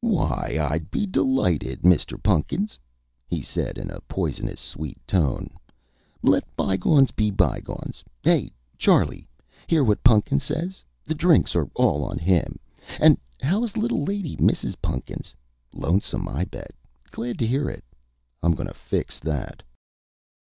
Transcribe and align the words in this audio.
"Why, 0.00 0.58
I'd 0.60 0.90
be 0.90 1.06
delighted, 1.06 1.82
Mr. 1.82 2.20
Pun'kins," 2.20 2.76
he 3.28 3.40
said 3.40 3.78
in 3.78 3.88
a 3.88 4.00
poisonous 4.08 4.58
sweet 4.58 4.98
tone. 5.06 5.48
"Let 6.24 6.42
bygones 6.56 7.12
be 7.12 7.30
bygones. 7.30 8.02
Hey, 8.24 8.50
Charlie! 8.76 9.28
Hear 9.68 9.84
what 9.84 10.02
Pun'kins 10.02 10.42
says? 10.42 10.82
The 11.04 11.14
drinks 11.14 11.54
are 11.54 11.70
all 11.76 12.02
on 12.02 12.18
him! 12.18 12.58
And 12.98 13.16
how 13.40 13.62
is 13.62 13.70
the 13.74 13.78
Little 13.78 14.02
Lady, 14.04 14.36
Mrs. 14.38 14.74
Pun'kins? 14.82 15.36
Lonesome, 15.72 16.26
I 16.28 16.46
bet. 16.46 16.74
Glad 17.12 17.38
to 17.38 17.46
hear 17.46 17.70
it. 17.70 17.84
I'm 18.42 18.56
gonna 18.56 18.74
fix 18.74 19.20
that!" 19.20 19.62